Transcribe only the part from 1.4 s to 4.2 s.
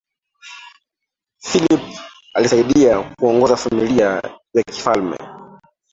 philip alisaidia kuongoza familia